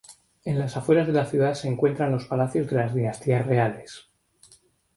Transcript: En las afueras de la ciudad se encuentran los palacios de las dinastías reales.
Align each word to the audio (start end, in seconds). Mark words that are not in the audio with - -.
En 0.45 0.57
las 0.57 0.77
afueras 0.77 1.05
de 1.05 1.13
la 1.13 1.27
ciudad 1.27 1.53
se 1.53 1.67
encuentran 1.67 2.11
los 2.11 2.25
palacios 2.25 2.65
de 2.67 2.75
las 2.75 2.95
dinastías 2.95 3.45
reales. 3.45 4.07